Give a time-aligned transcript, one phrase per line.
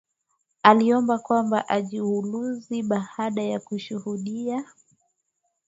[0.63, 4.63] ameomba kwamba ajiuluzu baada ya kushuhudia